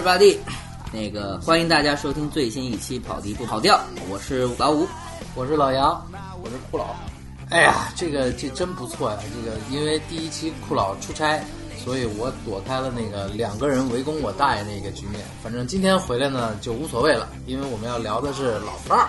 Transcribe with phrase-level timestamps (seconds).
[0.00, 0.38] everybody，
[0.94, 3.76] 那个欢迎大家收听最新一期《跑题不跑调》，
[4.08, 4.88] 我是老五，
[5.34, 6.02] 我是老杨，
[6.42, 6.96] 我是酷老。
[7.50, 9.18] 哎呀，这个这真不错呀！
[9.20, 11.44] 这个因为第一期酷老出差，
[11.76, 15.20] 所以我躲开了那个两个人围攻我大爷那个局面。
[15.42, 19.06] 反正今天回来呢就无所谓了，因为我们要聊的是老炮儿。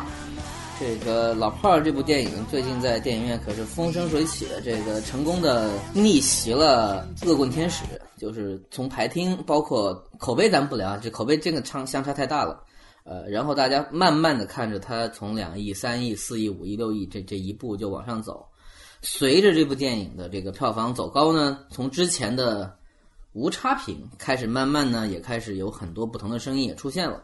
[0.78, 7.84] 这个老炮儿这部电影最近在电影院可是风生水起的，这个成功的逆袭了《恶棍天使》，
[8.22, 12.64] 就是从排听，包括口碑咱不聊，这口碑真的差相差太大了。
[13.04, 18.46] 呃，然后大家慢慢的看着它从两亿、三亿、四亿、五亿、六亿这这一步就往上走，
[19.02, 22.78] 随着这部电影的这个票房走高呢，从之前的
[23.34, 27.24] 无差评开始，慢慢呢也开始有很多不同的声音也出现了。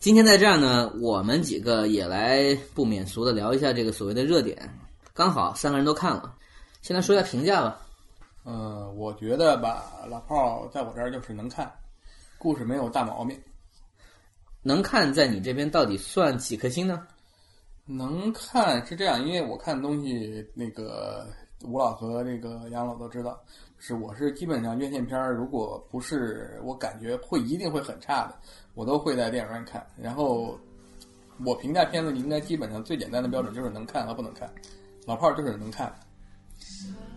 [0.00, 4.76] 今天在这儿呢，我们几个也来不免俗的聊一下这个所谓的热点，
[5.14, 6.34] 刚好三个人都看了，
[6.82, 7.80] 先来说一下评价吧。
[8.44, 11.70] 嗯，我觉得吧，老炮在我这儿就是能看，
[12.38, 13.38] 故事没有大毛病。
[14.62, 17.06] 能看在你这边到底算几颗星呢？
[17.86, 21.26] 能看是这样，因为我看东西，那个
[21.64, 23.38] 吴老和那个杨老都知道，
[23.78, 28.34] 是我是基本上院线片儿，如果不是我感觉会一定会很差的。
[28.74, 30.58] 我都会在电影院看，然后
[31.44, 34.50] 我评价片子应该基本上最简单的标准就是能看和不能看。
[35.04, 35.92] 老炮儿就是能看，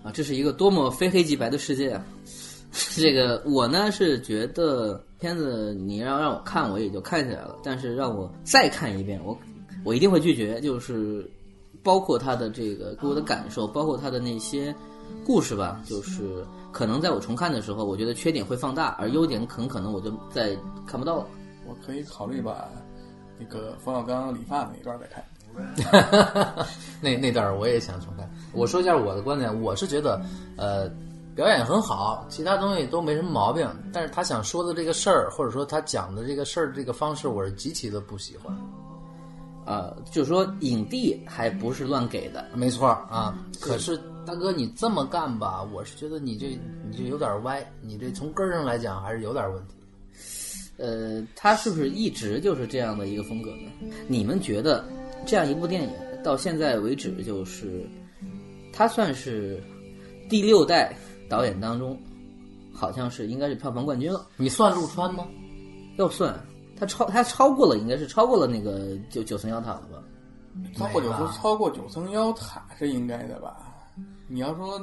[0.04, 2.06] 啊，这是一个多么非黑即白的世界啊！
[2.96, 9.38] 这个我呢是觉得片子你要让我看我也就看起来了，但是让我再看一遍，我
[9.84, 10.60] 我一定会拒绝。
[10.60, 11.30] 就是
[11.84, 14.74] 包括他的这个给我的感受，包括他的那些
[15.24, 21.28] 故事吧，就是可能在我重看的时候，我觉得缺点会放大，而优点很可能我就再看不到了。
[21.68, 22.68] 我可以考虑把
[23.40, 25.24] 那个冯小刚理发那一段再看。
[27.02, 28.30] 那那段我也想重看。
[28.54, 30.22] 我说一下我的观点，我是觉得，
[30.58, 30.90] 呃，
[31.36, 33.68] 表演很好，其他东西都没什么毛病。
[33.92, 38.56] 但是他想说的这个事儿，或者说他讲的这个事儿这个方式，我是极其的不喜欢。
[39.66, 43.38] 呃，就是说影帝还不是乱给的，没错啊。
[43.60, 46.48] 可是大哥，你这么干吧，我是觉得你这
[46.90, 49.76] 你这有点歪，你这从根儿上来讲还是有点问题。
[50.78, 53.72] 呃，他是不是一直就是这样的一个风格呢？
[54.08, 54.84] 你们觉得
[55.26, 55.90] 这样一部电影
[56.24, 57.88] 到现在为止，就是
[58.72, 59.62] 他算是
[60.30, 60.96] 第六代
[61.30, 61.98] 导演当中，
[62.74, 64.28] 好像是应该是票房冠军了。
[64.38, 65.28] 你算陆川吗？
[65.98, 66.40] 要算，
[66.78, 70.04] 他超他超过了，应该是超过了那个九九层妖塔了吧？
[70.76, 73.73] 超过九层超过九层妖塔是应该的吧？
[74.34, 74.82] 你要说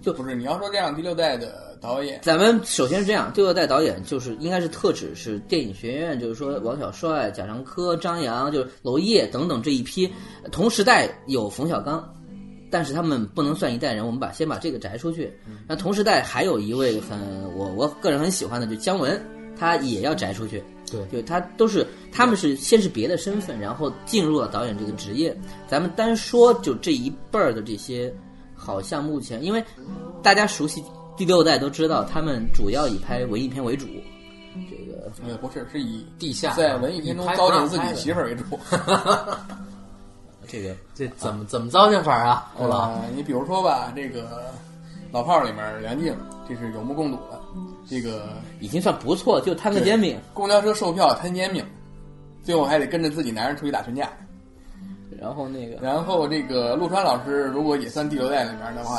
[0.00, 10.08] 就不是你要说这样第六代的导演，咱们首先是这样，第六代导演就是应该是特指是电影学院，就是说王小帅、贾樟柯、张扬，就是娄烨等等这一批，
[10.52, 12.14] 同时代有冯小刚，
[12.70, 15.36] 但是他们不能算一代人，我们把先把这个摘出去。
[15.66, 17.18] 那同时代还有一位很
[17.56, 19.20] 我我个人很喜欢的，就姜文，
[19.58, 20.62] 他也要摘出去。
[20.88, 25.36] 对，就他都是他们是先是别的身份，然后进入了导演这个职业。
[25.66, 28.14] 咱们单说就这一辈儿的这些。
[28.64, 29.64] 好像目前，因为
[30.22, 30.82] 大家熟悉
[31.16, 33.86] 第六代都知道，他们主要以拍文艺片为主。
[34.70, 38.44] 这个呃不是，是以地下在文艺片中糟践自己媳妇儿为主。
[40.46, 42.52] 这个这怎么怎么糟践法啊？
[42.56, 43.00] 对吧？
[43.16, 44.52] 你比如说吧，这个
[45.10, 46.14] 老炮儿里面梁静，
[46.48, 47.40] 这是有目共睹的。
[47.88, 48.28] 这个
[48.60, 51.64] 已经算不错，就摊个煎饼，公交车售票摊煎饼，
[52.44, 54.10] 最后还得跟着自己男人出去打群架。
[55.22, 58.96] 然后那个，然后这个陆川老师如果也算第六代里面的话，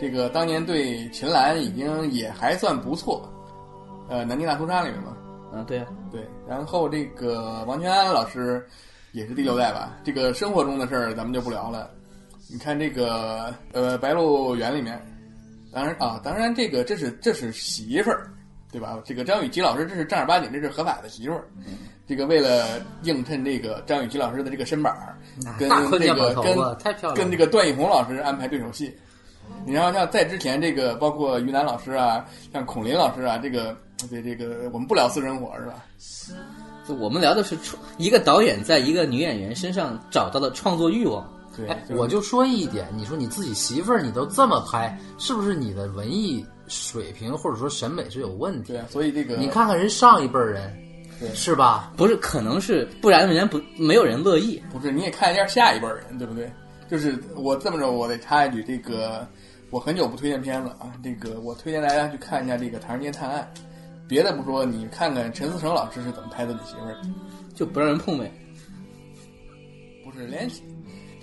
[0.00, 3.28] 这个当年对秦岚已经也还算不错，
[4.08, 5.16] 呃，南京大屠杀里面嘛，
[5.52, 6.24] 嗯，对对。
[6.46, 8.64] 然后这个王全安老师
[9.10, 9.96] 也是第六代吧？
[10.04, 11.90] 这个生活中的事儿咱们就不聊了。
[12.48, 14.96] 你看这个呃《白鹿原》里面，
[15.72, 18.30] 当然啊，当然这个这是这是媳妇儿，
[18.70, 18.96] 对吧？
[19.04, 21.48] 这个张雨绮老师这是正儿八经这是合法的媳妇儿。
[22.08, 25.18] 这个为了映衬这个张雨绮老师的这个身板儿，
[25.58, 25.68] 跟
[26.00, 28.96] 这个跟跟这个段奕宏老师安排对手戏。
[29.66, 33.76] 你然后像在之前这个包括于南老师啊，像孔林老师啊，这个
[34.08, 35.74] 对这个我们不聊私生活是吧？
[36.86, 41.30] 就我们聊的是创一个导演在一个女演员身上找到的创作欲望。
[41.54, 48.72] 对，我就说一点，你说你自己媳妇儿你都这么拍，是不是你的文艺水平或者说审美是有问题？
[48.72, 50.87] 对，所以这个你看看人上一辈人。
[51.34, 51.92] 是吧？
[51.96, 54.62] 不是，可能是，不然人家不没有人乐意。
[54.70, 56.50] 不是，你也看一下下一辈人，对不对？
[56.88, 59.26] 就是我这么着，我得插一句，这个
[59.70, 60.92] 我很久不推荐片子啊。
[61.02, 63.50] 这个我推荐大家去看一下这个《唐人街探案》。
[64.08, 66.96] 别的不说，你看看陈思诚老师是怎么拍的，你媳妇儿，
[67.54, 68.32] 就不让人碰呗。
[70.02, 70.48] 不是，连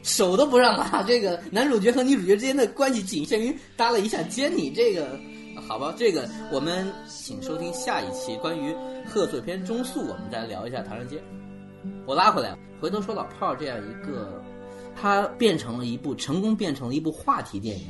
[0.04, 1.02] 手都不让拉！
[1.02, 5.20] 这个男主角和女主角之间的关系仅限于搭了一下肩，你这个
[5.68, 8.74] 好吧，这个我们请收听下一期关于
[9.04, 11.18] 贺岁片中速，我们再聊一下《唐人街》。
[12.06, 14.40] 我拉回来，回头说老炮儿这样一个，
[14.96, 17.88] 它变成了一部成功变成了一部话题电影，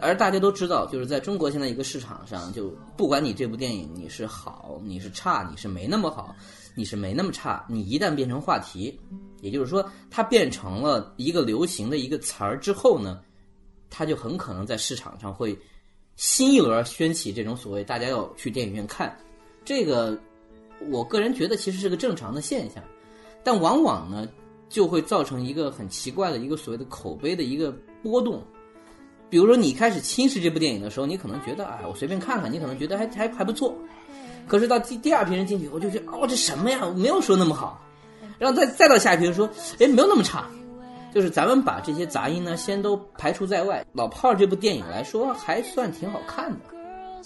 [0.00, 6.32] 而大家都知道，就是在中国现在一个市场上，就不管你这部电影你是好，你是差，你是没那么好，
[6.76, 8.96] 你是没那么差，你一旦变成话题，
[9.40, 13.20] 也就是说它变成了一个流行的一个词儿之后呢，
[13.90, 15.58] 它就很可能在市场上会
[16.18, 19.16] 新一轮掀起这种所谓大家要去电影院看，
[19.64, 20.18] 这个
[20.90, 22.82] 我个人觉得其实是个正常的现象。
[23.44, 24.26] 但往往呢，
[24.68, 27.72] 就会造成一个很奇怪的一个所谓的口碑的一个
[28.02, 28.42] 波动。
[29.30, 33.72] 比如说，你开始轻视这部电影的时候，你可能觉得，哎，我随便看看，你可能觉得还还还不错。
[34.48, 36.92] 可是到第第二批人进去，以后就觉得，哦，这什么呀？
[36.96, 37.80] 没有说那么好。
[38.40, 39.48] 然后再再到下一批人说，
[39.78, 40.50] 哎，没有那么差。
[41.18, 43.84] 就是咱们把这些杂音呢，先都排除在外。
[43.92, 46.58] 老炮儿这部电影来说，还算挺好看的，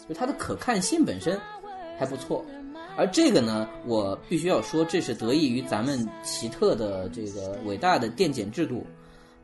[0.09, 1.39] 就它的可看性本身
[1.99, 2.43] 还不错。
[2.97, 8.83] 而这个呢，我必须要说，这是得益于咱们奇特的这个伟大的电检制度，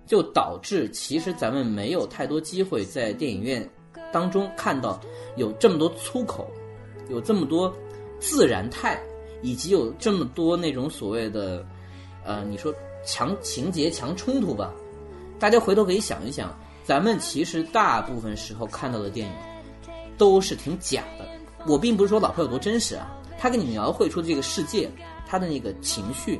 [0.06, 3.68] 就导致其实咱们没有太多机会在电影院
[4.10, 4.98] 当中看到
[5.36, 6.50] 有这么多粗口，
[7.10, 7.70] 有这么多
[8.18, 8.98] 自然态，
[9.42, 11.62] 以及有这么多那种所谓的，
[12.24, 12.74] 呃，你说
[13.08, 14.70] 强情节、强冲突吧。
[15.38, 19.32] 大家回头可以想一想，咱们其实大部分时候看到的电影
[20.18, 21.26] 都是挺假的。
[21.66, 23.10] 我并不是说老婆有多真实啊。
[23.38, 24.90] 他给你描绘出的这个世界，
[25.26, 26.38] 他的那个情绪，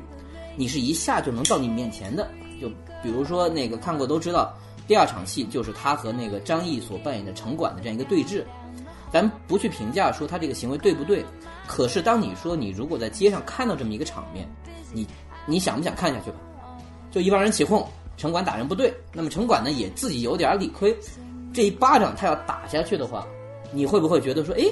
[0.57, 2.29] 你是一下就能到你面前的。
[2.61, 2.69] 就
[3.03, 4.53] 比如说那个看过都知道，
[4.87, 8.45] 第二场戏就是他和那个张译所扮演的城管的这样一个对峙。
[9.11, 11.25] 咱不去评价说他这个行为对不对，
[11.67, 14.47] 可是当你说你如果在街上看到这么一个场面，
[14.93, 15.07] 你
[15.47, 16.37] 你想不想看下去吧？
[17.11, 20.97] 就一帮人起哄，城管打人不对，那么城管呢也自己有点理亏，
[21.53, 23.27] 这一巴掌他要打下去的话。
[23.71, 24.65] 你会不会觉得说，哎，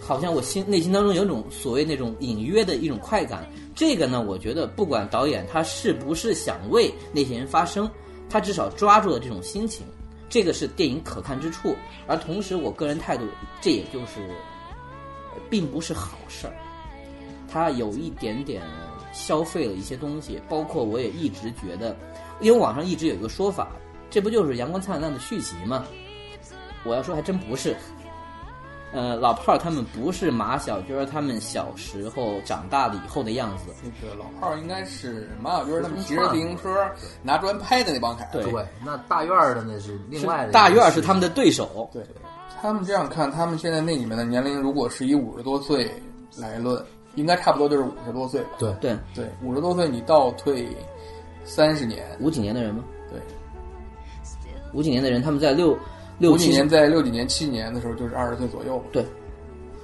[0.00, 3.44] 好像我心内心当中有种所谓那种隐约的一种快感？
[3.74, 7.90] 这个呢，我觉得不管导演他是不是想为那些人发声，
[8.30, 9.84] 他至少抓住了这种心情，
[10.28, 11.74] 这个是电影可看之处。
[12.06, 13.24] 而同时，我个人态度，
[13.60, 14.30] 这也就是
[15.50, 16.54] 并不是好事儿。
[17.50, 18.62] 他有一点点
[19.16, 21.96] 消费了一些东西，包括我也一直觉得，
[22.40, 23.68] 因为网上一直有一个说法，
[24.10, 25.86] 这不就是《阳光灿烂》的续集吗？
[26.84, 27.74] 我要说，还真不是。
[28.92, 33.64] 呃，老炮儿他们不是马小军他们小时候长大了以后的样子。
[33.82, 36.88] 那个老炮儿应该是马小军他们骑着自行车
[37.22, 38.42] 拿砖拍的那帮孩子。
[38.42, 40.52] 对，那大院儿的那是另外的。
[40.52, 41.90] 大院儿是他们的对手。
[41.92, 42.02] 对，
[42.62, 45.90] 他们这样看，他们现在那里面的年龄，如果是以五十多岁
[46.38, 46.82] 来论，
[47.16, 48.50] 应该差不多就是五十多岁吧。
[48.58, 50.68] 对对对，五十多岁你倒退
[51.44, 52.84] 三十年，五几年的人吗？
[53.10, 53.20] 对，
[54.72, 55.76] 五几年的人，他们在六。
[56.22, 59.04] 五几年在六几年七年的时候就是二十岁左右，对，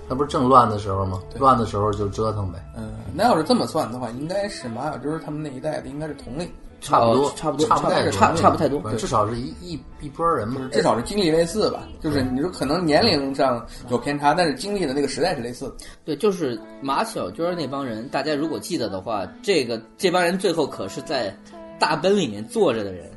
[0.09, 1.21] 那不是正乱的时候吗？
[1.39, 2.59] 乱的时候就折腾呗。
[2.75, 6.51] 嗯，那要是这么算的话，应该是马小军他们那一代的，应该是同龄，
[6.83, 11.89] 差不多，差不多，差不太差差不太多，至少是一一一波人嘛，至少是经历类似吧。
[12.01, 15.73] 就是你说可能年龄上有偏差，但是经历的那个时代是类似。
[16.05, 21.35] 对，就是马小娟那帮人，大家如果记得的话，这个这帮人最后可是在
[21.79, 23.09] 大奔里面坐着的人。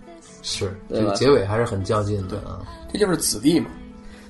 [0.43, 2.61] 是，这个结尾还是很较劲的啊。
[2.93, 3.67] 这就是子弟嘛。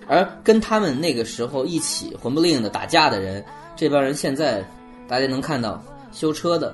[0.08, 3.44] 而跟他们那个时候一起混不吝的打架的人，
[3.75, 4.63] 这帮人现在
[5.10, 6.74] 大家能看到修车的，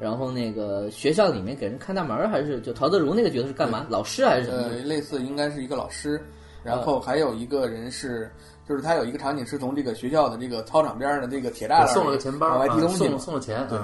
[0.00, 3.86] 然后那个学校里面给人看大门还是就陶德如那个角色是干嘛？
[3.88, 4.62] 老师还是什么？
[4.62, 6.20] 呃，类似应该是一个老师。
[6.64, 8.30] 然后还有一个人是，
[8.68, 13.78] 就是他有一个场景是从这个学校的这个操场边的这个铁栅栏送了个钱包，往外递东西，送了钱，对。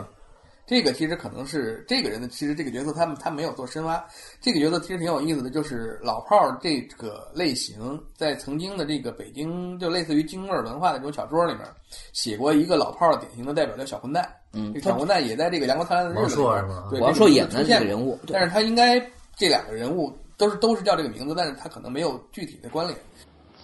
[0.66, 4.02] 这个其实可能是这个人的，其实这个角色他们他没有做深挖。
[4.40, 11.66] 这个角色其实挺有意思的，就是老炮儿这个类型，在曾经的这个北京就类似于京味儿文化的这种小说里面，
[12.12, 14.26] 写过一个老炮儿典型的代表叫小混蛋。
[14.54, 18.98] 嗯，小混蛋也在这个阳光灿烂的日子里面，对王朔演的这个人物，但是他应该
[19.36, 22.98] 这两个人物都是都是叫这个名字，但是他可能没有具体的关联。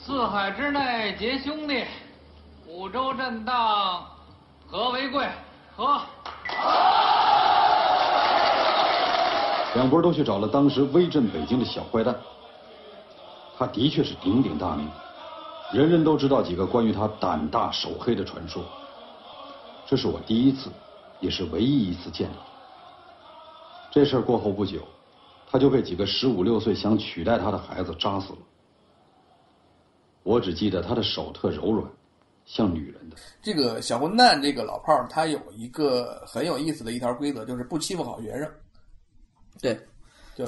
[0.05, 1.83] 四海之内结兄弟，
[2.67, 4.05] 五洲震荡
[4.67, 5.27] 和为贵。
[5.87, 6.07] 好。
[9.75, 12.15] 两波都去找了当时威震北京的小坏蛋，
[13.57, 14.87] 他的确是鼎鼎大名，
[15.73, 18.63] 人人都知道几个关于他胆大手黑的传说。
[19.87, 20.71] 这是我第一次，
[21.19, 22.37] 也是唯一一次见到。
[23.91, 24.81] 这事儿过后不久，
[25.51, 28.39] 他就被几个十五六岁想取代他的孩子扎死了。
[30.23, 31.89] 我只记得他的手特柔软。
[32.53, 38.51] 像女人的这个小混蛋，这个老炮儿，他有一个很有意思的一条规则，就是不欺负好学生。
[39.61, 39.79] 对，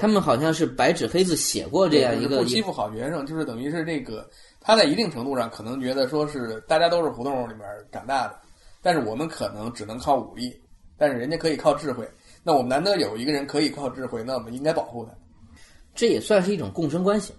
[0.01, 4.29] 他们好像是白纸黑字写过这样一个不欺负好学生，就是等于是这个
[4.61, 8.37] 他在一定程度上可能觉得说是大家都是胡同里面长大的，
[8.83, 10.61] 但是我们可能只能靠武力，
[10.99, 12.05] 但是人家可以靠智慧。
[12.43, 15.13] 那我们难得有一个人可以靠智慧，那我们应该保护他。
[15.95, 17.33] 这也算是一种共生关系。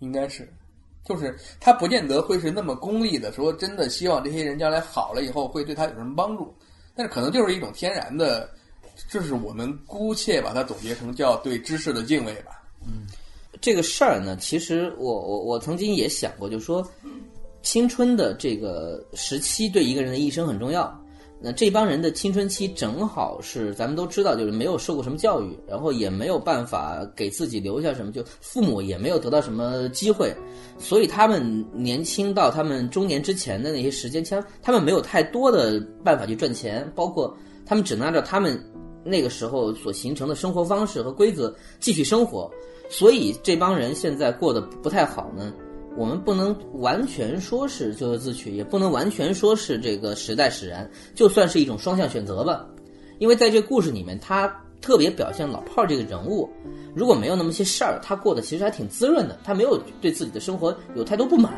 [0.00, 0.46] 应该是，
[1.04, 6.54] 就是他不见得会是那么功利的说，真的希望这些人将来好了以后会对他有什么帮助，
[6.94, 8.48] 但是可能就是一种天然的，
[9.10, 12.62] 就是我们姑且把它总结成叫对知识的敬畏吧。
[12.86, 13.06] 嗯
[13.60, 16.86] 这个事儿呢，其实我我我曾经也想过，就是说，
[17.62, 21.03] 青春的这个时期对一个人的一生很重要。
[21.46, 30.34] 那这帮人的青春期正好是咱们都知道，就是没有受过什么教育，然后也没有办法给自己留下什么，就父母也没有得到什么机会，
[30.78, 37.36] 所以他们年轻到他们中年之前的那些时间，其实他们没有太多的办法去赚钱，包括
[37.66, 38.58] 他们只能按照他们
[39.04, 42.50] 那个时候所形成的生活方式和规则继续生活，
[42.88, 45.52] 所以这帮人现在过得不太好呢。
[45.96, 52.66] 我们不能完全说是咎由自取，也不能完全说是这个时代使然，就算是一种双向选择吧。
[53.18, 56.50] 因为在这故事里面，他特别表现老炮儿这个人物，
[56.94, 61.52] 如果没有那么些事儿，他过得其实还挺滋润的，他没有对自己的生活有太多不满，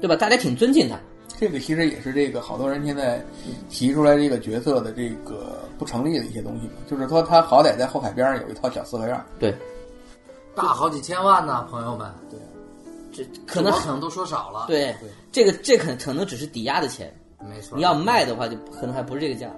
[0.00, 0.14] 对吧？
[0.14, 0.98] 大家挺尊敬他。
[1.38, 3.24] 这个其实也是这个好多人现在
[3.68, 9.52] 提出来这个角色的这个不成立的一些东西嘛，就是说他好歹在后海边上有一套小四合院，对，
[10.54, 12.08] 大好几千万呢，朋友们。
[12.30, 12.38] 对，
[13.12, 17.14] 这可能我可能都说少了。，对对这个这可可能只是抵押的钱，
[17.48, 17.76] 没错。
[17.76, 19.54] 你要卖的话，就可能还不是这个价。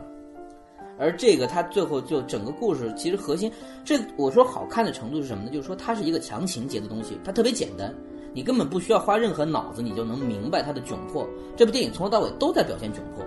[0.96, 3.50] 而这个，它最后就整个故事其实核心，
[3.84, 5.50] 这我说好看的程度是什么呢？
[5.50, 7.92] 就是说它是一个强情节的东西，它特别简单，
[8.32, 11.28] 你根本不需要花任何脑子，你就能明白它的窘迫。
[11.56, 13.26] 这部电影从头到尾都在表现窘迫，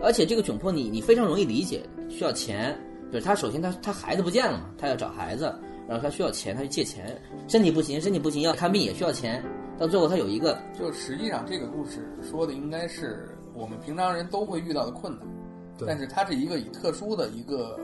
[0.00, 2.78] 而且这个窘迫你你非常容易理解，需要钱。
[3.10, 5.54] 就是他首先他他孩子不见了嘛，他要找孩子，
[5.88, 9.42] 然后他需要钱，他去借钱，身体不行，身体不行要看病也需要钱，
[9.78, 15.26] 到最后他有一个就实际上这个故事说的应该是我们平常人都会遇到的困难，
[15.76, 17.78] 对但是它是一个以特殊的一个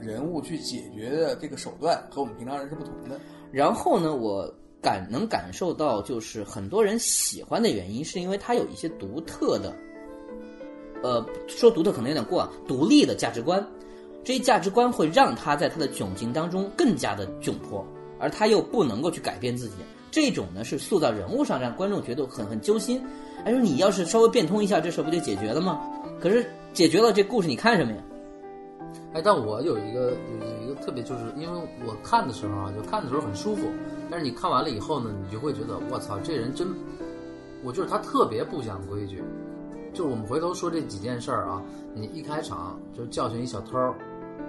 [0.00, 3.20] 人物去解决的这个手段和我们平常人是不同的。
[3.52, 9.72] 然后呢，我感能感受到，就是很多人喜欢的原因，是因为他有一些独特的，
[11.02, 13.64] 呃，说独特可能有点过啊，独立的价值观。
[14.24, 17.84] 这些价值观会让他在他的窘境当中更加的窘迫，
[18.18, 19.74] 而他又不能够去改变自己。
[20.10, 23.02] 这种呢是塑造人物上让观众觉得很很揪心。
[23.44, 25.80] 哎，说你要是稍微变通一下，这事不就解决了吗？
[26.20, 27.98] 可是解决了，这故事你看什么呀？
[29.14, 33.66] 哎，但我有一个有一个特别，就是因为我看的时候啊，就看的时候很舒服，
[34.10, 36.68] 但是你看完了以后呢，你就会觉得我操，这人真，
[37.64, 39.22] 我就是他特别不讲规矩。
[39.92, 41.62] 就是我们回头说这几件事儿啊，
[41.94, 43.76] 你一开场就教训一小偷，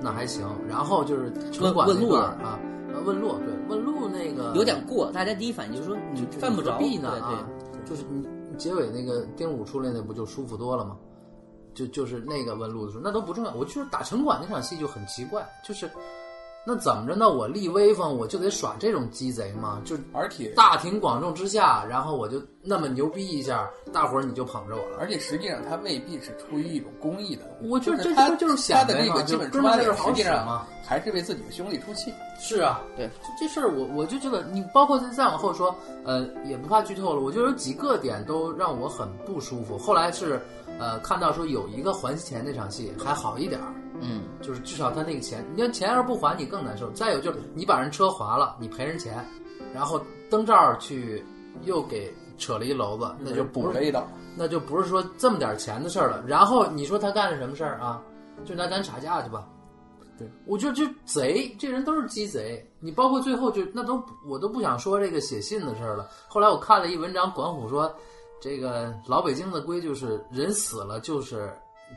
[0.02, 2.60] 那还行，然后就是城管问路了啊，
[2.94, 6.74] 呃问路对问路那个有点过，大家第一反应就是说你犯不着。
[6.74, 7.50] 何必呢对对啊，
[7.86, 10.98] 就是你你结尾那个丁武出来那不就舒服多了吗？
[11.74, 13.54] 就就是那个问路的时候，那都不重要。
[13.56, 15.90] 我就是打城管那场戏就很奇怪，就是
[16.66, 17.30] 那怎么着呢？
[17.30, 19.82] 我立威风，我就得耍这种鸡贼吗？
[19.84, 24.98] 就而且大庭广众之下，然后我就那么牛逼一下，大伙儿你就捧着我了。
[24.98, 32.14] 而且实际上他未必是出于一种公益的，我觉得这就是他就是他的这个基本就出发点实际上还是为自己的兄弟出气。
[32.40, 39.78] 是啊，对这这事儿我我就觉得你包括再再往后说，呃，也不怕剧透了，我觉得有几个点都让我很不舒服。
[39.78, 40.42] 后来是
[40.80, 46.90] 呃看到说有一个还钱那场戏还好一点儿，嗯，就是至少他那个钱，你要钱要是不还你更难受。
[46.92, 49.26] 再有就是你把人车划了，你赔人钱，
[49.74, 51.24] 然后灯罩去
[51.64, 56.24] 又给扯了一篓子，那就补了一刀，那就不是说这么点钱的事儿了。
[56.28, 58.02] 然后你说他干了什么事儿啊？
[58.44, 59.48] 就拿咱吵架去吧。
[60.18, 62.64] 对，我觉得就贼，这人都是鸡贼。
[62.80, 66.08] 你包括最后就那都我都不想说这个写信的事儿了。
[66.28, 67.92] 后来我看了一文章，管虎说，
[68.44, 71.50] 这个老北京的规矩是人死了就是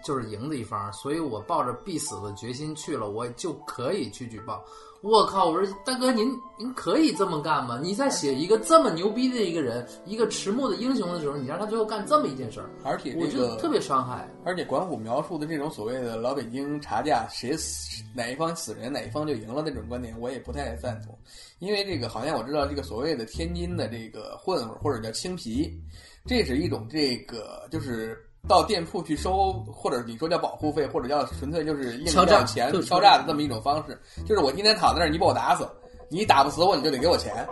[0.05, 4.63] 就是赢的一方，所以我抱着必死的决心去了，我就可以去举报。
[5.03, 5.51] 我靠！
[5.51, 7.79] 我说大哥，您您可以这么干吗？
[7.83, 14.29] 你在写一个这么牛逼的一个人，一个迟暮的英雄的时候，你让他最后干这么一件事儿，而且我这个觉得特别伤害。
[14.45, 21.17] 而且管虎描述的这种所谓的老北京查价，谁死哪一方死人哪一方就赢了那种观点，我也不太赞同。
[21.59, 25.73] 因为这个好像我知道这个所谓的天津的这个混混或者叫青皮，
[26.27, 28.19] 这是一种这个就是
[28.49, 33.99] 到店铺去收，或者你说叫保护费，或者叫纯粹就是硬敲诈要钱就敲诈的这么一种方式。
[34.27, 35.67] 就是我今天躺在那儿，你把我打死，
[36.09, 37.47] 你打不死我，你就得给我钱。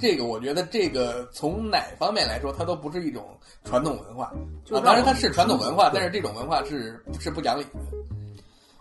[0.00, 3.24] 这个我觉得，这个从哪方面来说，它都不是一种
[3.64, 4.24] 传统文化。
[4.24, 4.32] 啊，
[4.64, 7.70] 就当然它是传统文化，但是这种文化是是不讲理的。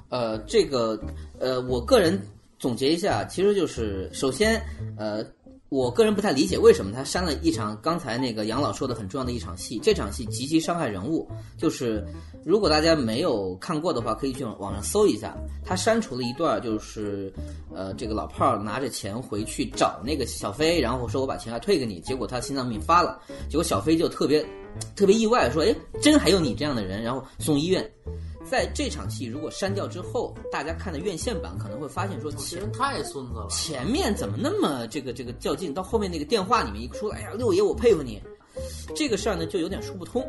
[0.09, 0.99] 呃，这个
[1.39, 2.19] 呃，我个人
[2.57, 4.61] 总结一下，其实就是首先，
[4.97, 5.23] 呃，
[5.73, 11.27] 我个人不太理解为什么他删了一场刚才那个杨老说的很重要的一场戏，这场戏极其伤害人物。
[11.57, 12.05] 就是
[12.45, 17.33] 如果大家没有看过的话，可以去网上搜一下，他删除了一段，就是
[17.73, 24.45] 呃，这个老炮儿拿着钱回去找那个小飞，然后说我把钱要退给你，结果他心脏病发了，结果小飞就特别
[24.95, 27.83] 特别意外，说哎，真还有你这样的人，然后送医院。
[28.49, 33.47] 在这场戏如果删掉之后，大家看的院线版可能会发现说前这人太孙子了。
[33.49, 38.21] 前面怎么那么这个这个较劲，到后面那个电话里面一说，哎呀，六爷我佩服你，
[38.95, 40.25] 这个事儿呢就有点说不通。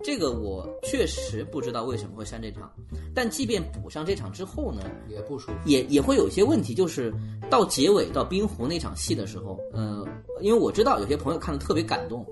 [0.00, 2.72] 这个我确实不知道为什么会删这场，
[3.12, 5.58] 但即便补上这场之后呢，也不舒服。
[5.64, 7.12] 也也会有一些问题，就是
[7.50, 10.06] 到结尾到冰湖那场戏的时候，呃，
[10.40, 12.24] 因为我知道有些朋友看的特别感动，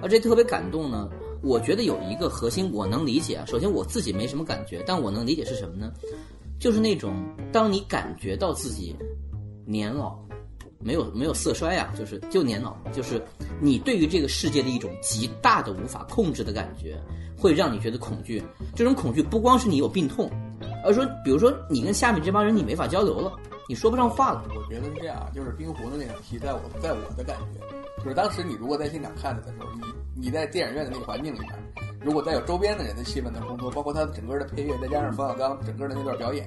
[0.00, 1.10] 而这特别感动呢，
[1.42, 3.44] 我觉得有一个核心我能理解啊。
[3.46, 5.92] 首先我自己没什么感觉，但我能理解是什么呢？
[6.58, 7.14] 就是那种
[7.52, 8.94] 当你感觉到自己
[9.64, 10.18] 年老，
[10.78, 13.22] 没有没有色衰啊，就是就年老，就是
[13.60, 17.00] 你对于这个世界的一种极大的无法控制的感觉，
[17.36, 18.42] 会让你觉得恐惧。
[18.74, 20.30] 这种恐惧不光是你有病痛，
[20.84, 23.32] 而说，比如说你跟下面这帮人你没法交流了，
[23.68, 24.44] 你说不上话了。
[24.48, 27.60] 我觉得是这样，啊就是冰湖的那场戏，在我在我的感觉，
[28.02, 31.50] 就是当时你如果在现场看着的时候，你你在电影院的那个环境里面，
[32.00, 36.46] 如果再有周边的人的气氛的烘托，包括他整个的配乐，再加上冯小刚整个的那段表演，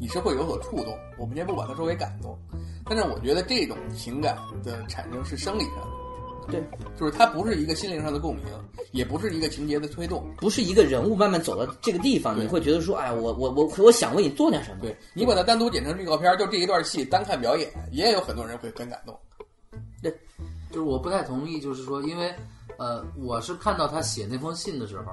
[0.00, 0.96] 你是会有所触动。
[1.18, 2.36] 我们先不把它说为感动，
[2.84, 5.93] 但是我觉得这种情感的产生是生理上的，
[6.50, 6.62] 对，
[6.98, 8.44] 就是它不是一个心灵上的共鸣，
[8.92, 10.24] 也不是一个情节的推动。
[10.38, 14.78] 不是一个人物慢慢走到这个地方，你会觉得说，哎，我我我我想为你做点什么。
[14.82, 19.18] 对你把它单独剪成预告片儿，就这一段戏单看表演，也有很多人会很感动。
[20.02, 20.12] 对
[20.70, 22.34] 就是我不太同意，就是说，因为
[22.78, 25.04] 呃，我是看到他写那封信的时候，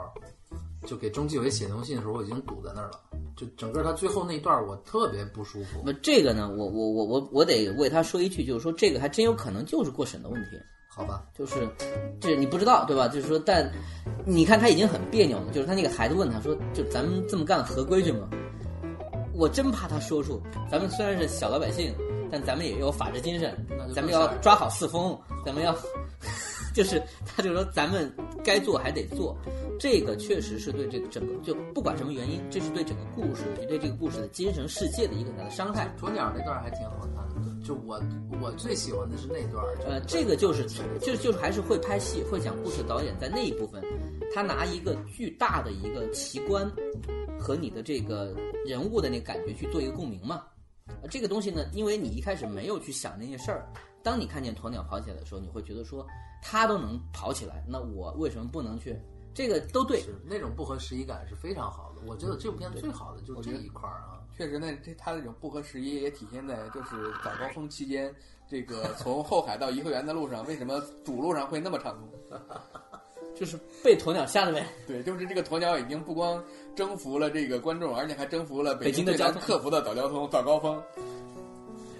[0.87, 2.99] 就给中纪委写那封信的时候，我已经堵在那儿了。
[3.37, 5.81] 就整个他最后那一段，我特别不舒服。
[5.85, 10.49] 那这个呢，我我我我我得为他说一句，就是说这个还真有可能就是过审的问题。
[10.93, 11.67] 好吧，就是
[12.19, 13.07] 这你不知道对吧？
[13.07, 13.71] 就是说，但
[14.25, 15.51] 你看他已经很别扭了。
[15.53, 18.29] 就是他那个孩子问他说：“就咱们这么干合规矩吗？”
[19.33, 21.95] 我真怕他说出，咱们虽然是小老百姓，
[22.29, 23.55] 但咱们也有法治精神，
[23.95, 25.73] 咱们要抓好四风，咱们要，
[26.75, 29.35] 就是他就说咱们该做还得做。
[29.79, 35.89] 这个确实是对这个整个就不管什么原因，这是对整个故事以及，对这个故事的精神世界的一个很大的伤害。
[35.99, 37.30] 鸵鸟那段还挺好看的，
[37.71, 38.01] 就我
[38.41, 39.65] 我最喜欢的是那段。
[39.85, 40.65] 呃，这个就是
[40.99, 43.81] 就就是还是会拍戏、会讲故事的导演在那一部分，
[44.33, 46.69] 他拿一个巨大的一个奇观
[47.39, 50.43] 和你的这个人物的那个感觉去做一个共鸣嘛。
[51.01, 53.71] 呃这个东西呢，因为你一开始没有去想那些事儿，
[54.03, 56.05] 当你看见鸵鸟跑起来的时候，你会觉得说
[56.43, 58.99] 它都能跑起来，那我为什么不能去？
[59.33, 62.01] 这个都对，是那种不合时宜感是非常好的。
[62.05, 64.19] 我觉得这部片子最好的就是这一块儿啊。
[64.37, 68.13] 确实那，这他这种不合时宜也体现在就是早高峰期间，
[68.49, 72.39] 这个从后海到颐和园的路上，为什么主路上会那么畅通？
[73.35, 74.65] 就是被鸵鸟吓的呗。
[74.85, 76.43] 对，就是这个鸵鸟已经不光
[76.75, 80.81] 征服了这个观众，而且还征服了北京的交通克服的早交通早高峰。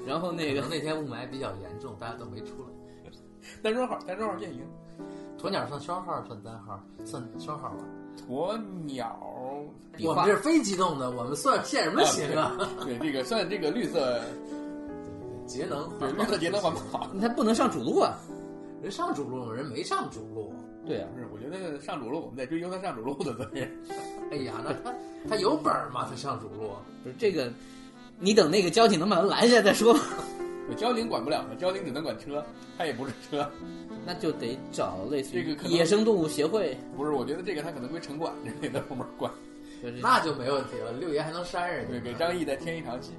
[0.06, 3.12] 然后那个那天雾霾比较严重，大家都没出来。
[3.64, 4.62] 单双号，单双号变赢。
[5.40, 7.84] 鸵鸟算双号，算单号，算双号吧。
[8.28, 9.20] 鸵鸟，
[10.04, 12.56] 我们这是非机动的，我们算限什么行啊？
[12.86, 14.22] 对这个算这个绿色，
[15.46, 17.08] 节能对环保绿色节能环保。
[17.20, 18.18] 他不能上主路啊。
[18.82, 19.54] 人上主路吗？
[19.54, 20.54] 人没上主路。
[20.86, 23.72] 对啊，不是，我觉得上主路，我们在追究他上主路的责任。
[24.32, 24.96] 哎呀，那他
[25.30, 26.08] 他有本儿吗？
[26.10, 26.72] 他上主路？
[27.04, 27.52] 不是这个，
[28.18, 29.96] 你等那个交警能把他拦下来再说。
[30.76, 32.44] 交警管不了的，交警只能管车，
[32.78, 33.50] 他也不是车。
[34.06, 39.32] 那就得找类似于这个野生动物协会，不是，我觉得这个他可能归城管之类的部门管。
[40.02, 40.92] 那就没问题了。
[41.00, 43.12] 六爷还能扇人给张译再添一场戏。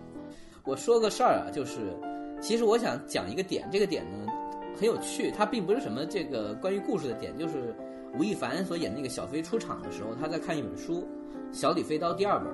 [0.65, 1.97] 我说个事儿啊，就是
[2.41, 4.33] 其实我想讲一个点，这个点呢
[4.77, 7.75] 很有趣，它并不是什么这个关于故事的点，就是
[8.15, 11.01] 吴亦凡所演那个小飞出场的时候，他在看一本书
[11.53, 12.49] 《小李飞刀》第二本。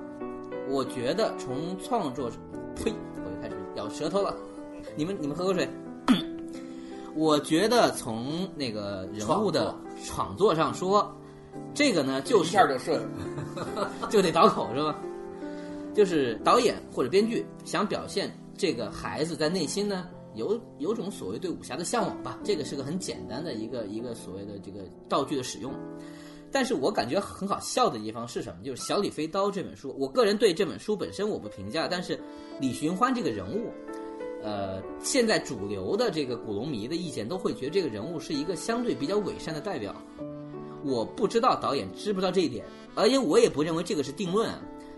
[0.67, 2.29] 我觉得从创作，
[2.75, 2.93] 呸，
[3.25, 4.35] 我又开始咬舌头了。
[4.95, 5.67] 你们你们喝口水。
[7.15, 9.75] 我觉得从那个人物的
[10.05, 11.11] 创作上说，
[11.73, 13.01] 这个呢就一是下就顺。
[14.09, 14.95] 就得倒口是吧？
[15.93, 25.73] 就是导演或者编剧想表现这个孩子在内心呢有有种所谓对武侠的向往吧，这个是个很简单的一个一个所谓的这个道具的使用。
[26.51, 28.63] 但是我感觉很好笑的地方是什么？
[28.63, 32.19] 就是《小李飞刀》这本书，我个人对这本书本身我不评价，但是
[32.59, 33.69] 李寻欢这个人物，
[34.43, 39.95] 呃，现在主流的这个古龙迷的意见都会觉得这个人物是一个相对比较伪善的代表。
[40.83, 44.49] 我不知道导演知不知道这一点，而且我也不认为这个是定论。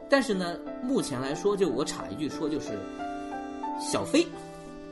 [0.09, 2.77] 但是呢，目前来说，就我插一句说，就是
[3.79, 4.27] 小飞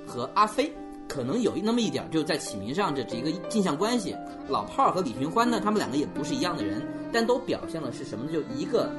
[0.08, 0.74] 和阿飞
[1.08, 4.16] 可能有那么一点，就在起名上这是一个镜像关系。
[4.48, 6.82] 老炮儿和李寻欢呢，他们两个也不是一样的人，
[7.14, 8.32] 但都表现了是什么呢？
[8.32, 8.90] 就一个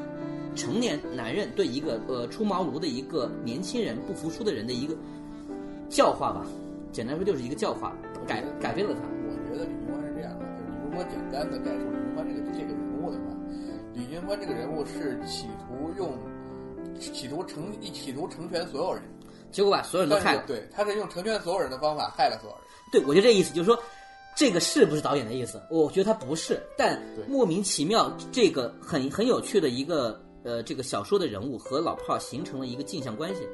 [0.55, 4.95] 成年男人对一个呃出茅庐的一个年轻人不服输的人的一个
[5.90, 6.46] 教化吧。
[6.92, 7.94] 简单说就是一个教化，
[8.26, 9.00] 改改变了他。
[9.03, 13.37] 我觉得李云欢是这样的，就是你如果简单的概述李云欢这个这个人物的话，
[13.92, 16.16] 李云欢这个人物是企图用
[16.98, 19.03] 企图成企图成全所有人，
[19.53, 20.44] 结果把所有人都害了。
[20.46, 22.64] 对，他是用成全所有人的方法害了所有人。
[22.92, 23.79] 对，我就这意思，就是说，
[24.37, 25.62] 这个是不是导演的意思？
[25.70, 33.46] 我觉得他不是，但莫名其妙，这个很很有趣的一个呃，这个小说的人物和老炮儿形成了一个镜像关系。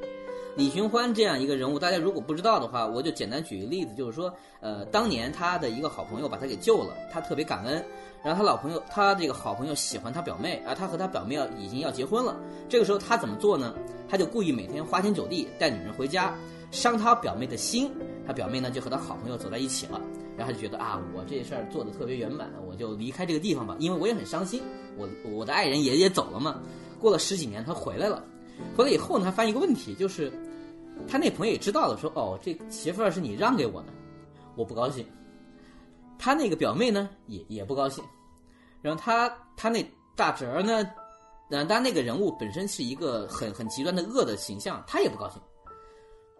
[0.57, 7.85] 李寻欢这样一个人物，大家如果不知道的话，我就简单举个例子，就是说，呃，当年他的一个好朋友把他给救了，他特别感恩。
[8.23, 12.35] 然后他老朋友，他这个好朋友喜欢他表妹，啊，他和他表妹要已经要结婚了。
[12.67, 13.75] 这个时候他怎么做呢？
[14.09, 16.35] 他就故意每天花天酒地带女人回家，
[16.71, 17.91] 伤他表妹的心。
[18.25, 20.01] 他表妹呢就和他好朋友走在一起了，
[20.35, 24.63] 然后他就觉得啊，我这事儿做的特别圆满，我就离开这个地方吧，因为我也很伤心，
[24.97, 26.59] 我我的爱人也也走了嘛。
[26.99, 28.25] 过了十几年，他回来了，
[28.75, 30.33] 回来以后呢，他发现一个问题，就是
[31.09, 33.87] 他那朋友也知道了，说哦，这媳妇儿是你让给我的，
[34.55, 35.05] 我不高兴。
[36.19, 38.03] 他那个表妹呢，也也不高兴。
[38.81, 40.87] 然后他他那大侄儿呢，
[41.49, 45.41] 呃，当然那个人物本身是一个很很极端的恶的形象，他也不高兴。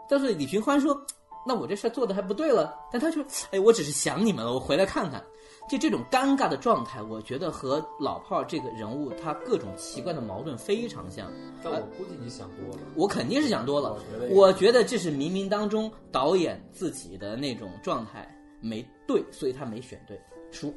[0.09, 0.99] 但是李寻欢说
[1.45, 5.23] ：“那我这事做的还不对了。”但他就哎，我只是想你们了，我回来看看。
[5.67, 11.31] 就这种尴尬的状态，我觉得和老炮儿这个人物他各种奇怪的矛盾非常像。
[11.63, 12.81] 但我估计你想多了。
[12.95, 18.27] 我肯定是想多了我觉得，也我觉得这是冥冥当中导演自己的那种状态
[18.61, 20.19] 没对，所以他没选对
[20.51, 20.73] 书。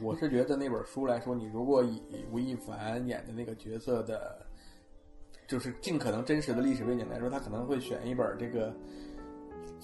[0.00, 4.46] 我是觉得那本书来说，你如果以吴亦凡演的那个角色的，
[5.48, 8.72] 就是尽可能真实的历史背景来说，他可能会选一本这个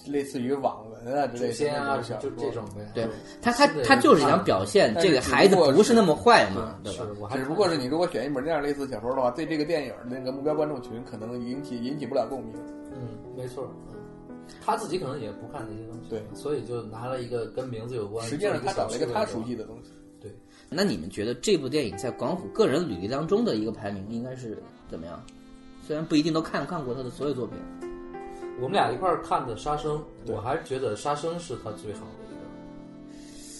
[0.07, 2.29] 类似于网文啊之类的祖先啊，那种小说。
[2.29, 2.89] 就这种呗。
[2.93, 3.07] 对
[3.41, 12.53] 他，他他就是想表现这个孩子不是那么坏嘛，对吧？，只不过是你如果选一本那样类似小说的话，对这个电影那个目标观众群可能引起引起不了共鸣。
[12.93, 13.69] 嗯，没错。
[13.89, 13.95] 嗯
[14.63, 19.49] 他自己可能也不看这些东西，对所以就拿了一个跟名字有关，实际上他找了一个他熟悉。
[19.49, 19.89] 悉的东西。
[20.21, 20.31] 对，
[20.69, 25.19] 那你们觉得这部电影在广虎个人履历当中的一个排名应该是怎么样？
[25.81, 27.57] 虽然不一定都看看过他的所有作品，
[28.57, 29.97] 我们俩一块儿看的《杀生》，
[30.31, 32.35] 我还是觉得《杀生》是他最好的一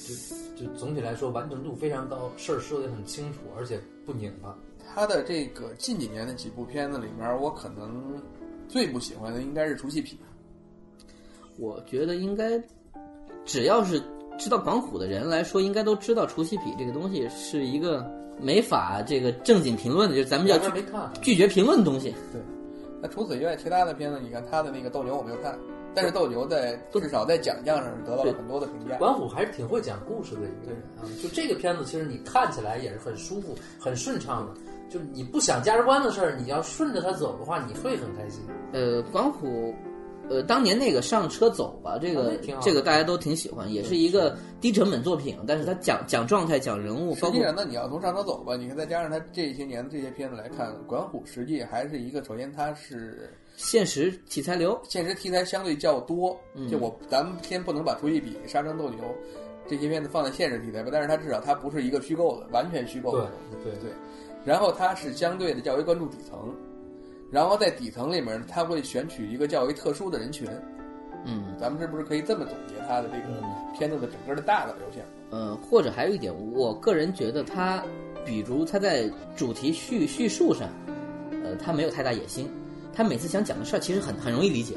[0.07, 0.15] 个，
[0.55, 4.57] 就就总体来说完成度非常高，事儿说的很清楚，而且不拧巴。
[4.87, 8.21] 他的这个近几年的几部片子里面，我可能
[8.69, 10.11] 最不喜欢的应该是《除夕痞》。
[11.57, 12.61] 我觉得应该
[13.45, 14.01] 只要是
[14.37, 22.13] 知道港虎的人来说，应该都知道除夕痞这个东西是一个没法这个正经评论的，就是咱们叫拒儿没看，拒绝评论的东西。
[23.01, 25.57] 那除此以外，其他的片子，你看他的那个《斗牛》我没有看，
[25.93, 28.97] 但是《斗牛》在至少在奖项上是得到了很多的评价。
[28.97, 31.03] 管虎还是挺会讲故事的一个人啊。
[31.21, 34.53] 就这个片子，其实你看起来也是很舒服、很顺畅的。
[34.87, 38.41] 就你不想价值观的事儿，你要顺着它走的话，你会很开心。
[38.71, 39.73] 呃，管虎，
[40.29, 54.79] 呃，当年那个上车走吧，这个这个大家都挺喜欢，也是一个低成本作品，但是他讲讲状态、讲人物，包括实际上，那你要从上车走吧，你看再加上他这些年的这些片子来看，管虎实际还是一个，首先他是现实题材流。
[54.83, 56.37] 现实题材相对较多。
[56.53, 58.99] 嗯就我咱们先不能把《除夕比》《杀生斗牛》
[59.67, 63.31] 这些片子放在现实题材吧，但是它至少它不是一个虚构的，完全虚构对的。
[63.63, 63.91] 对对，
[64.43, 66.53] 然后它是相对的较为关注底层，
[67.31, 70.47] 然后在底层里面，他会选取一个较为特殊的人群。
[71.27, 73.41] 嗯咱们是不是可以这么总结他的这个
[73.75, 75.03] 片子的整个的大的流向？
[75.31, 77.83] 呃，或者还有一点，我个人觉得他，
[78.23, 80.69] 比如他在主题叙叙述上，
[81.43, 82.47] 呃，他没有太大野心，
[82.93, 84.75] 他每次想讲的事儿其实很很容易理解，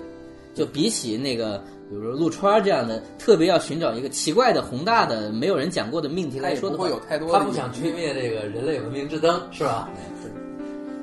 [0.55, 1.59] 就比起那个，
[1.91, 9.91] 比如说陆川儿这样的，特别要寻找一个奇怪的宏大的没有人讲过的命题来说的话，会有太多的他不想吹灭这个人类文明之灯，是吧？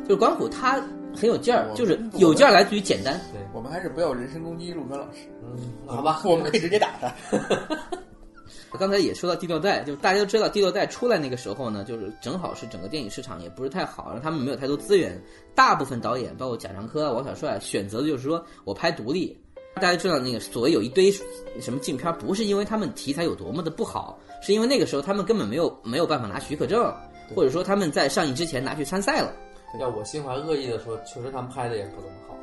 [0.07, 0.83] 就是管虎他
[1.15, 3.19] 很有劲儿，就是有劲儿来自于简单。
[3.31, 7.13] 对，我们还是不要人身攻击陆川老师，嗯，好吧，我们可以直接打他。
[8.77, 15.17] 刚才也说到第六代，就是大家都知道第六代出来那个时候呢，就是正好是整个电影市场也不是太好，然后他们没有太多资源，
[15.55, 19.39] 大部分导演包括贾樟柯啊、王小帅选择的就是说我拍独立。
[19.75, 26.93] 大家知道那个所谓有一堆什么禁片，不是因为他们题材有多么的不好，是因为那个时候他们根本没有没有办法拿许可证，
[27.35, 29.33] 或者说他们在上映之前拿去参赛了。
[29.79, 32.37] 要我心怀恶意的说，确实他们拍的也不怎么好，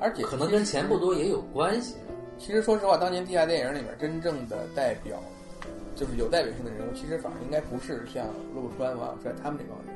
[0.00, 1.94] 而且可能跟钱不多也有关系。
[2.38, 5.22] 其实说实话，当年地下电影里面真正的代表，
[5.94, 9.94] 就是有代表性的人物，其实反而应该不是像陆川、王小帅他们这帮人，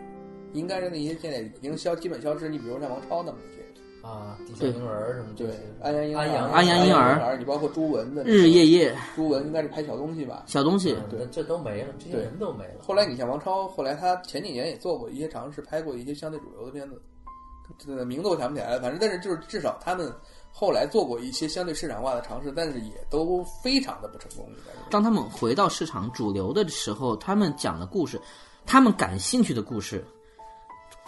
[0.53, 3.68] 应该是那些现在已经消基本消失，你比如像王超那么一些人。
[4.09, 10.45] 啊，地下婴儿什么这对些，安阳安阳安阳婴儿儿，你包括朱文的日日夜夜朱文应该是拍小东西吧。
[10.47, 12.81] 小东西，对这都没了，这些人都没了。
[12.83, 16.99] 后来你像王超，后来他前几年也做过一些尝试，拍过一些相对主流的片子，
[17.77, 20.11] 这个名字我想不起来了，反正但是就是至少他们
[20.51, 24.49] 后来做过一些相对市场化的尝试，但是也都非常的不成功。
[24.89, 28.19] 当他们回到市场主流的时候，他们讲的故事，
[28.65, 30.03] 他们感兴趣的故事，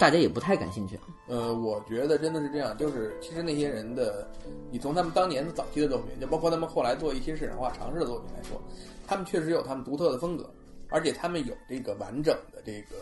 [0.01, 0.99] 大家也不太感兴趣。
[1.29, 4.27] 呃，我觉得真的是这样，就是其实那些人的，
[4.71, 8.59] 你从他们当年的早期的作品，就包括他们后来做一些市场化尝试的作品来说，
[9.07, 10.51] 他们确实有他们独特的风格，
[10.89, 12.97] 而且他们有这个完整的这个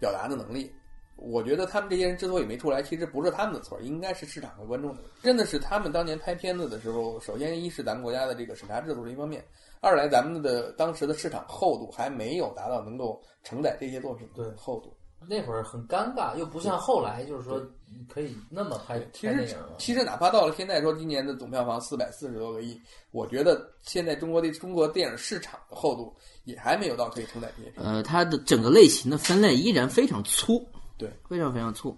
[0.00, 0.68] 表达的能力。
[1.14, 5.02] 我觉得他们这些人之所以没出来，其实不是他们的错，应该是市场和观众的。
[5.22, 9.44] 真的是他们当年拍片子的时候，首先一是咱们国家的这个审查制度是一方面，
[9.80, 14.92] 二来咱们的当时的市场厚度还没有达到能够承载这些作品的厚度。
[15.28, 17.60] 那会儿很尴尬，又不像后来，就是说
[18.12, 19.56] 可以那么拍其实拍电影。
[19.78, 27.72] 其实哪怕到了现在说今年的总票房四百四十多个亿，我觉得现在中国的中国电影市场的厚度也还没有到可以承载这些。
[27.76, 30.64] 呃，它的整个类型的分类依然非常粗，
[30.96, 31.96] 对，非常非常粗。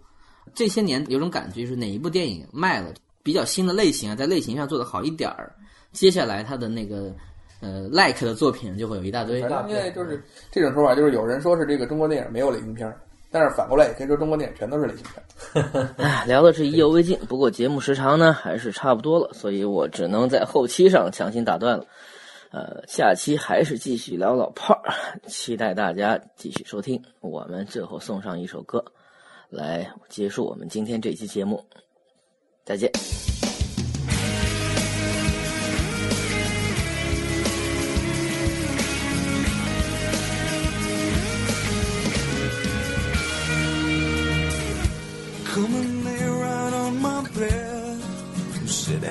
[0.54, 5.54] 这些年有种感觉，就是哪一部电影卖了比较新的类型啊，在类型上做的好一点儿，
[5.92, 7.14] 接下来它的那个
[7.60, 9.42] 呃 like 的作品就会有一大堆。
[9.42, 12.98] 反正现在就是这种说法，就是有人说是这个中国电影没有类型片儿，
[13.30, 15.94] 但是反过来也可以说中国电影全都是类型片儿。
[15.98, 21.84] 唉， 聊的是意犹未尽，不过节目时长呢还是差不多了，所以我只能在后期上强行打断了。
[22.50, 24.94] 呃，下期还是继续聊老炮儿，
[25.26, 27.02] 期待大家继续收听。
[27.20, 28.82] 我们最后送上一首歌，
[29.50, 31.62] 来结束我们今天这期节目。
[32.64, 33.37] 再见。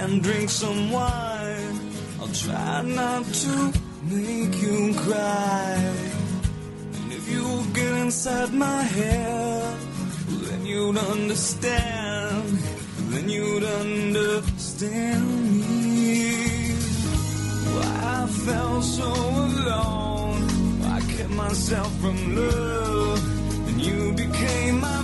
[0.08, 1.80] And drink some wine.
[2.20, 5.76] I'll try not to make you cry.
[6.98, 9.78] And if you get inside my head,
[10.48, 12.48] then you'd understand.
[13.12, 15.26] Then you'd understand
[15.60, 16.72] me.
[17.76, 19.12] Why I felt so
[19.50, 20.42] alone.
[20.96, 23.20] I kept myself from love.
[23.68, 25.02] And you became my